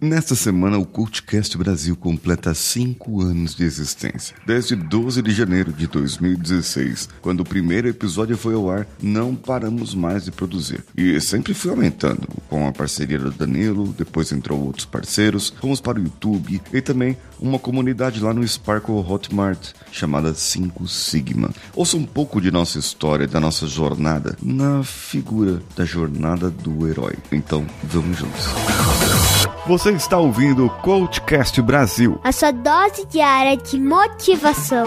[0.00, 4.36] Nesta semana, o Cultcast Brasil completa cinco anos de existência.
[4.46, 9.94] Desde 12 de janeiro de 2016, quando o primeiro episódio foi ao ar, não paramos
[9.94, 10.84] mais de produzir.
[10.94, 15.98] E sempre foi aumentando, com a parceria do Danilo, depois entrou outros parceiros, fomos para
[15.98, 21.50] o YouTube e também uma comunidade lá no Sparkle Hotmart, chamada 5 Sigma.
[21.74, 27.14] Ouça um pouco de nossa história, da nossa jornada, na figura da jornada do herói.
[27.32, 29.45] Então, vamos juntos.
[29.66, 32.20] Você está ouvindo o Coachcast Brasil.
[32.22, 34.86] A sua dose diária de motivação.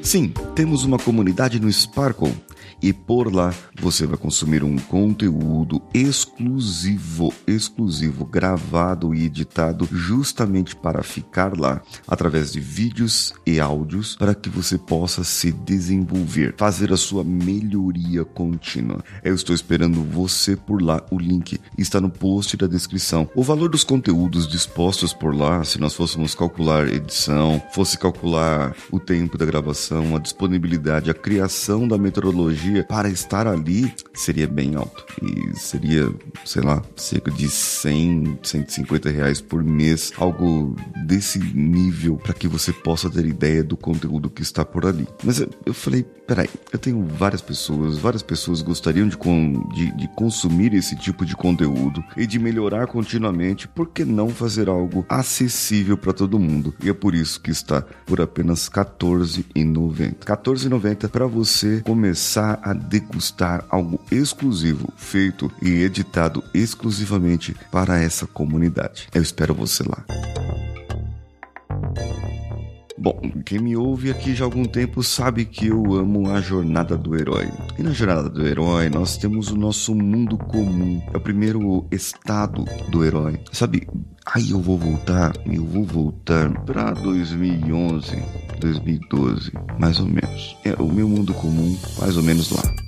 [0.00, 2.34] Sim, temos uma comunidade no Sparkle
[2.82, 11.02] e por lá você vai consumir um conteúdo exclusivo, exclusivo, gravado e editado justamente para
[11.02, 16.96] ficar lá, através de vídeos e áudios, para que você possa se desenvolver, fazer a
[16.96, 19.02] sua melhoria contínua.
[19.22, 21.04] Eu estou esperando você por lá.
[21.10, 23.28] O link está no post da descrição.
[23.34, 28.98] O valor dos conteúdos dispostos por lá, se nós fôssemos calcular edição, fosse calcular o
[28.98, 31.98] tempo da gravação, a disponibilidade, a criação da
[32.66, 35.04] metodologia para estar ali, seria bem alto.
[35.22, 36.12] E seria,
[36.44, 42.72] sei lá, cerca de 100, 150 reais por mês, algo desse nível para que você
[42.72, 45.06] possa ter ideia do conteúdo que está por ali.
[45.22, 49.16] Mas eu, eu falei, peraí, eu tenho várias pessoas, várias pessoas gostariam de,
[49.74, 54.68] de, de consumir esse tipo de conteúdo e de melhorar continuamente, por que não fazer
[54.68, 56.74] algo acessível para todo mundo?
[56.82, 59.98] E é por isso que está por apenas R$14,90.
[59.98, 69.08] R$14,90 para você começar a degustar algo exclusivo, feito e editado exclusivamente para essa comunidade.
[69.14, 70.04] Eu espero você lá.
[72.98, 76.96] Bom, quem me ouve aqui já há algum tempo sabe que eu amo a jornada
[76.96, 77.48] do herói.
[77.78, 81.00] E na jornada do herói nós temos o nosso mundo comum.
[81.14, 83.38] É o primeiro estado do herói.
[83.52, 83.86] Sabe,
[84.26, 88.22] aí eu vou voltar, eu vou voltar para 2011,
[88.60, 90.56] 2012, mais ou menos.
[90.64, 92.85] É o meu mundo comum, mais ou menos lá.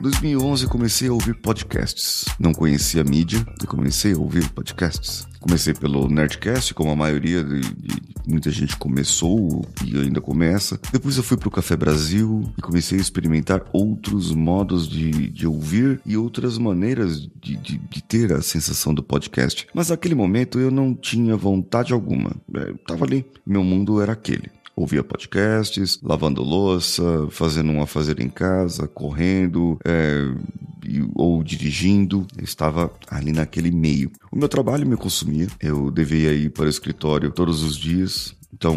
[0.00, 2.24] 2011 comecei a ouvir podcasts.
[2.38, 5.26] Não conhecia a mídia e comecei a ouvir podcasts.
[5.40, 10.80] Comecei pelo Nerdcast, como a maioria de, de, muita gente começou e ainda começa.
[10.92, 15.46] Depois eu fui para o Café Brasil e comecei a experimentar outros modos de, de
[15.46, 19.66] ouvir e outras maneiras de, de, de, ter a sensação do podcast.
[19.74, 22.32] Mas naquele momento eu não tinha vontade alguma.
[22.52, 28.20] Eu é, tava ali, meu mundo era aquele ouvia podcasts, lavando louça, fazendo um fazer
[28.20, 30.24] em casa, correndo, é,
[31.14, 34.10] ou dirigindo, eu estava ali naquele meio.
[34.30, 38.76] O meu trabalho me consumia, eu devia ir para o escritório todos os dias, então,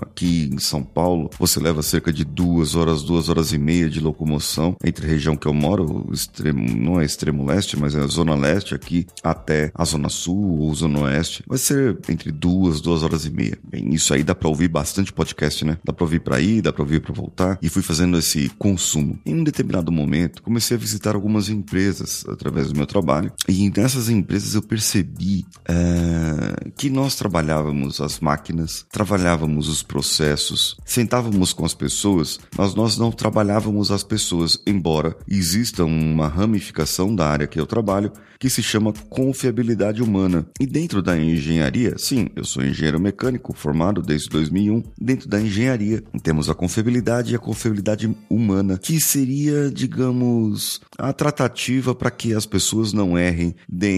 [0.00, 3.98] aqui em São Paulo, você leva cerca de duas horas, duas horas e meia de
[3.98, 8.06] locomoção entre a região que eu moro, extremo, não é extremo leste, mas é a
[8.06, 11.42] zona leste aqui, até a zona sul ou zona oeste.
[11.48, 13.58] Vai ser entre duas, duas horas e meia.
[13.68, 15.78] Bem, isso aí dá para ouvir bastante podcast, né?
[15.84, 17.58] Dá para ouvir para ir, dá para ouvir para voltar.
[17.60, 19.18] E fui fazendo esse consumo.
[19.26, 23.32] Em um determinado momento, comecei a visitar algumas empresas através do meu trabalho.
[23.48, 31.54] E nessas empresas eu percebi é, que nós trabalhávamos as máquinas trabalhávamos os processos, sentávamos
[31.54, 37.46] com as pessoas, mas nós não trabalhávamos as pessoas, embora exista uma ramificação da área
[37.46, 40.44] que eu trabalho que se chama confiabilidade humana.
[40.58, 44.82] E dentro da engenharia, sim, eu sou engenheiro mecânico formado desde 2001.
[45.00, 51.94] Dentro da engenharia, temos a confiabilidade e a confiabilidade humana, que seria, digamos, a tratativa
[51.94, 53.54] para que as pessoas não errem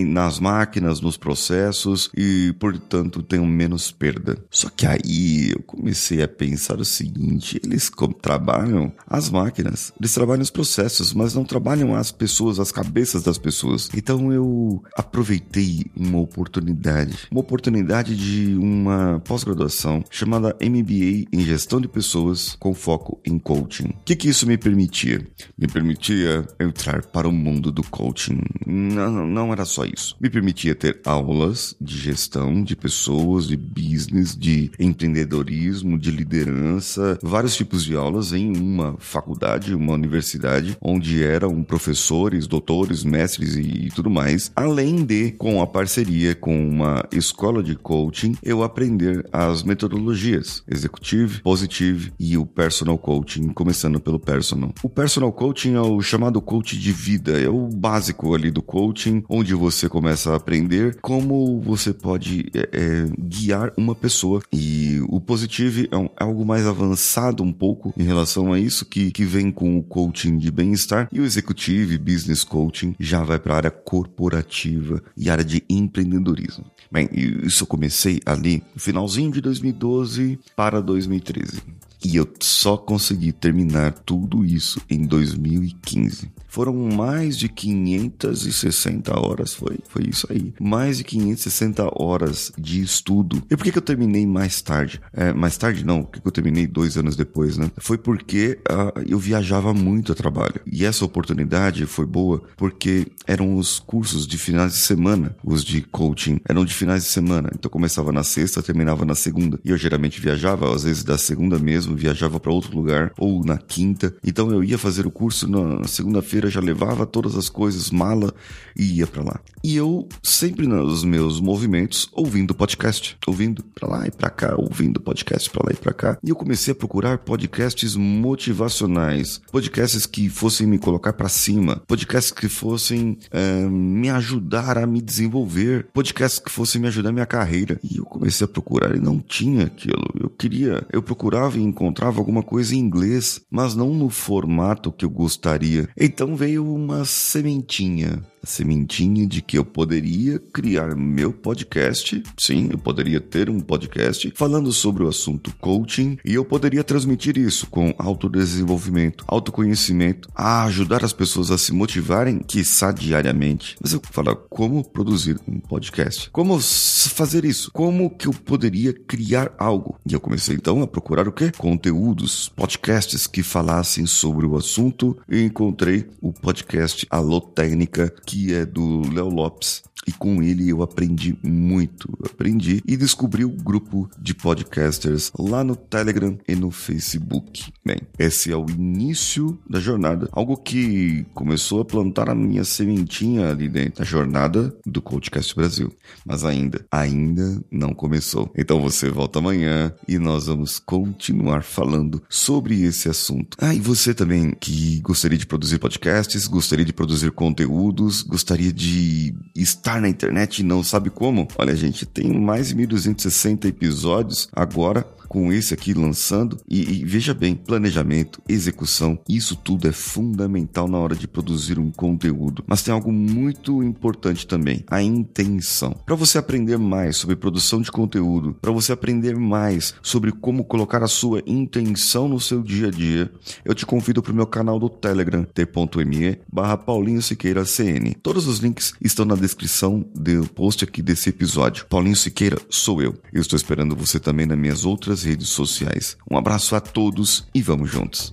[0.07, 4.37] nas máquinas, nos processos e, portanto, tenham menos perda.
[4.51, 7.91] Só que aí eu comecei a pensar o seguinte: eles
[8.21, 13.39] trabalham as máquinas, eles trabalham os processos, mas não trabalham as pessoas, as cabeças das
[13.39, 13.89] pessoas.
[13.95, 21.89] Então eu aproveitei uma oportunidade, uma oportunidade de uma pós-graduação chamada MBA em Gestão de
[21.89, 23.89] Pessoas com foco em coaching.
[23.89, 25.27] O que, que isso me permitia?
[25.57, 28.41] Me permitia entrar para o mundo do coaching.
[28.67, 30.17] Não, não era só isso.
[30.21, 37.57] Me permitia ter aulas de gestão de pessoas, de business, de empreendedorismo, de liderança, vários
[37.57, 43.89] tipos de aulas em uma faculdade, uma universidade, onde eram professores, doutores, mestres e, e
[43.91, 44.51] tudo mais.
[44.55, 51.41] Além de, com a parceria com uma escola de coaching, eu aprender as metodologias executive,
[51.43, 54.73] positive e o personal coaching, começando pelo personal.
[54.83, 59.25] O personal coaching é o chamado coach de vida, é o básico ali do coaching,
[59.29, 65.21] onde você começa a aprender como você pode é, é, guiar uma pessoa E o
[65.21, 69.51] Positive é um, algo mais avançado um pouco em relação a isso, que, que vem
[69.51, 71.09] com o coaching de bem-estar.
[71.13, 76.65] E o Executive Business Coaching já vai para a área corporativa e área de empreendedorismo.
[76.91, 81.61] Bem, isso eu comecei ali no finalzinho de 2012 para 2013.
[82.05, 86.31] E eu só consegui terminar tudo isso em 2015.
[86.55, 90.55] Foram mais de 560 horas, foi, foi isso aí.
[90.61, 93.43] Mais de 560 horas de estudo.
[93.51, 95.01] E por que, que eu terminei mais tarde?
[95.13, 97.71] É, mais tarde não, por que, que eu terminei dois anos depois, né?
[97.79, 100.61] Foi porque uh, eu viajava muito a trabalho.
[100.65, 105.81] E essa oportunidade foi boa porque eram os cursos de finais de semana, os de
[105.81, 107.51] coaching, eram de finais de semana.
[107.53, 109.59] Então começava na sexta, terminava na segunda.
[109.65, 113.59] E eu geralmente viajava, às vezes da segunda mesmo, viajava para outro lugar, ou na
[113.59, 114.15] quinta.
[114.25, 118.33] Então eu ia fazer o curso na segunda-feira, já levava todas as coisas, mala,
[118.77, 119.41] e ia para lá.
[119.63, 125.01] E eu sempre nos meus movimentos ouvindo podcast, ouvindo para lá e para cá, ouvindo
[125.01, 126.19] podcast para lá e para cá.
[126.23, 132.31] E eu comecei a procurar podcasts motivacionais, podcasts que fossem me colocar para cima, podcasts
[132.33, 137.27] que fossem é, me ajudar a me desenvolver, podcasts que fossem me ajudar a minha
[137.27, 137.79] carreira.
[137.83, 140.05] E eu comecei a procurar e não tinha aquilo.
[140.19, 141.84] Eu queria, eu procurava e encontrava
[142.21, 145.89] alguma coisa em inglês, mas não no formato que eu gostaria.
[145.99, 152.23] Então veio uma sementinha a sementinha de que eu poderia criar meu podcast.
[152.37, 157.39] Sim, eu poderia ter um podcast falando sobre o assunto coaching e eu poderia transmitir
[157.39, 163.77] isso com autodesenvolvimento, autoconhecimento, a ajudar as pessoas a se motivarem, quiçá diariamente.
[163.81, 169.55] Mas eu falar como produzir um podcast, como fazer isso, como que eu poderia criar
[169.59, 169.99] algo.
[170.07, 171.51] E eu comecei então a procurar o quê?
[171.57, 178.53] Conteúdos, podcasts que falassem sobre o assunto e encontrei o podcast Alô Técnica que que
[178.53, 182.13] é do Léo Lopes e com ele eu aprendi muito.
[182.25, 187.73] Aprendi e descobri o grupo de podcasters lá no Telegram e no Facebook.
[187.85, 193.51] Bem, esse é o início da jornada, algo que começou a plantar a minha sementinha
[193.51, 195.93] ali dentro da jornada do Coachcast Brasil.
[196.25, 198.51] Mas ainda, ainda não começou.
[198.57, 203.57] Então você volta amanhã e nós vamos continuar falando sobre esse assunto.
[203.61, 209.35] Ah, e você também que gostaria de produzir podcasts, gostaria de produzir conteúdos, gostaria de
[209.55, 211.49] estar na internet e não sabe como?
[211.59, 216.59] Olha, gente, tem mais de 1260 episódios agora com esse aqui lançando.
[216.69, 221.91] E, e, veja bem, planejamento, execução, isso tudo é fundamental na hora de produzir um
[221.91, 222.65] conteúdo.
[222.67, 225.95] Mas tem algo muito importante também: a intenção.
[226.05, 231.03] Para você aprender mais sobre produção de conteúdo, para você aprender mais sobre como colocar
[231.03, 233.31] a sua intenção no seu dia a dia,
[233.65, 238.15] eu te convido para o meu canal do Telegram, t.me barra Paulinho Siqueira CN.
[238.23, 241.87] Todos os links estão na descrição do post aqui desse episódio.
[241.87, 243.15] Paulinho Siqueira sou eu.
[243.33, 246.17] Eu estou esperando você também nas minhas outras redes sociais.
[246.31, 248.33] Um abraço a todos e vamos juntos.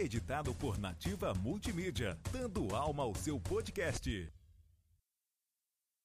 [0.00, 4.39] Editado por Nativa Multimídia, dando alma ao seu podcast.